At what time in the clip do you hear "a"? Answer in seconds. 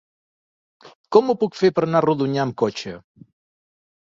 2.01-2.05